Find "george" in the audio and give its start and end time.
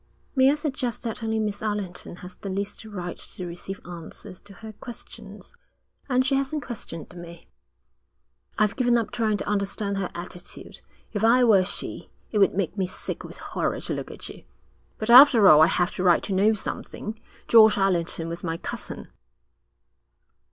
17.47-17.77